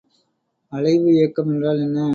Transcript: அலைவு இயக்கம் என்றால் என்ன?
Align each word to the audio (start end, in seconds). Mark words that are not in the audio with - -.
அலைவு 0.71 1.09
இயக்கம் 1.11 1.49
என்றால் 1.49 1.79
என்ன? 1.79 2.01